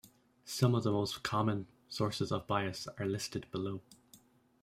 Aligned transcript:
Some 0.45 0.73
of 0.73 0.81
the 0.81 0.91
most 0.91 1.21
common 1.21 1.67
sources 1.87 2.31
of 2.31 2.47
bias 2.47 2.87
are 2.97 3.05
listed 3.05 3.45
below. 3.51 3.81